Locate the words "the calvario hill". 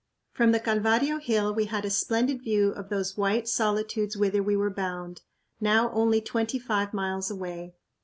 0.51-1.53